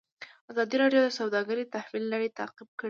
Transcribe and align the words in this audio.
ازادي 0.51 0.75
راډیو 0.83 1.01
د 1.05 1.09
سوداګري 1.19 1.63
د 1.65 1.69
تحول 1.73 2.03
لړۍ 2.13 2.29
تعقیب 2.39 2.67
کړې. 2.75 2.79